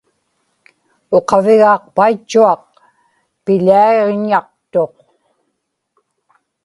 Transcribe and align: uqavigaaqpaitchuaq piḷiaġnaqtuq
uqavigaaqpaitchuaq 1.17 2.61
piḷiaġnaqtuq 3.43 4.95